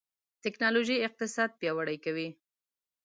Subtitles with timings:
[0.43, 2.29] ټکنالوژي اقتصاد پیاوړی کوي.